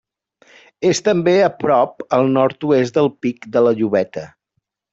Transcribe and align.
És 0.91 1.01
també 1.07 1.35
a 1.49 1.49
prop 1.59 2.01
al 2.19 2.33
nord-oest 2.39 2.99
del 2.99 3.13
Pic 3.27 3.49
de 3.57 3.67
la 3.69 3.77
Llobeta. 3.81 4.29